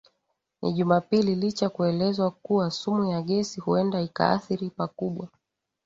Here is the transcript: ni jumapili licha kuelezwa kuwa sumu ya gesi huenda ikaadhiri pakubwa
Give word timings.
ni 0.61 0.73
jumapili 0.73 1.35
licha 1.35 1.69
kuelezwa 1.69 2.31
kuwa 2.31 2.71
sumu 2.71 3.05
ya 3.05 3.21
gesi 3.21 3.59
huenda 3.61 4.01
ikaadhiri 4.01 4.69
pakubwa 4.69 5.27